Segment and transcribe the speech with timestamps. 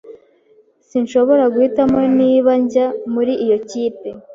[0.87, 4.09] Sinshobora guhitamo niba njya muri iyo kipe.